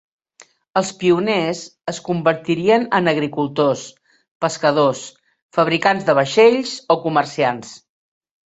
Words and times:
Els 0.79 0.87
pioners 1.01 1.59
es 1.93 1.99
convertirien 2.07 2.87
en 3.01 3.11
agricultors, 3.13 3.85
pescadors, 4.47 5.05
fabricants 5.59 6.11
de 6.11 6.19
vaixells 6.23 6.75
o 6.97 7.01
comerciants. 7.09 7.79